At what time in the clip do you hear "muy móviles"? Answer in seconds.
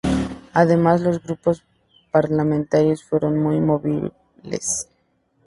3.37-4.89